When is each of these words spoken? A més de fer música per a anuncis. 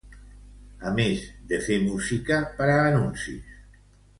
A 0.91 0.93
més 0.95 1.27
de 1.53 1.59
fer 1.67 1.77
música 1.83 2.39
per 2.57 2.71
a 2.77 2.81
anuncis. 2.87 3.57